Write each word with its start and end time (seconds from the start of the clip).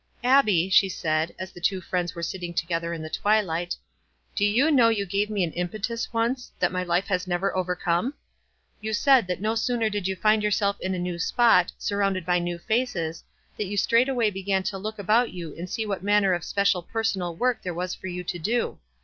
"Abbie," 0.23 0.67
she 0.67 0.89
said, 0.89 1.31
as 1.37 1.51
the 1.51 1.61
two 1.61 1.79
friends 1.79 2.15
were 2.15 2.23
sitting 2.23 2.55
together 2.55 2.91
in 2.91 3.03
the 3.03 3.07
twilight," 3.11 3.75
do 4.35 4.43
you 4.43 4.71
know 4.71 4.89
you 4.89 5.05
gave 5.05 5.29
me 5.29 5.43
an 5.43 5.51
impetus 5.51 6.11
once, 6.11 6.51
that 6.59 6.71
my 6.71 6.81
life 6.81 7.05
has 7.05 7.25
6*8 7.25 7.25
WISE 7.25 7.25
AXD 7.25 7.25
OTHERWISE. 7.25 7.27
never 7.27 7.55
overcome? 7.57 8.13
You 8.81 8.93
said 8.93 9.27
that 9.27 9.41
no 9.41 9.53
sooner 9.53 9.91
did 9.91 10.07
you 10.07 10.15
find 10.15 10.41
yourself 10.41 10.79
in 10.81 10.95
a 10.95 10.97
new 10.97 11.19
spot, 11.19 11.71
surrounded 11.77 12.25
by 12.25 12.39
new 12.39 12.57
faces, 12.57 13.23
than 13.55 13.67
you 13.67 13.77
straightway 13.77 14.31
began 14.31 14.63
to 14.63 14.79
look 14.79 14.97
about 14.97 15.33
you 15.33 15.55
and 15.55 15.69
see 15.69 15.85
what 15.85 16.01
manner 16.01 16.33
of 16.33 16.43
special 16.43 16.81
per 16.81 17.03
sonal 17.03 17.37
work 17.37 17.61
there 17.61 17.75
was 17.75 17.93
for 17.93 18.07
you 18.07 18.23
to 18.23 18.39
do. 18.39 18.79